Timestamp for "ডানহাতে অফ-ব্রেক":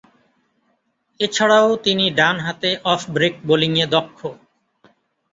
2.17-3.33